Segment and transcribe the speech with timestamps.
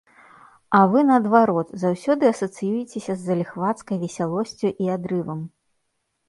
[0.77, 5.45] А вы, наадварот, заўсёды асацыюецеся з заліхвацкай весялосцю і адрывам!